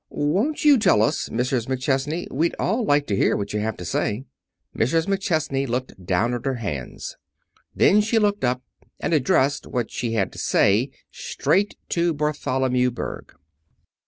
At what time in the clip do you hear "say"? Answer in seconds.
3.85-4.25, 10.39-10.89